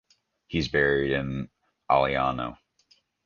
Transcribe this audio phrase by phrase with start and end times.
[0.47, 1.51] He is buried in
[1.87, 2.57] Aliano.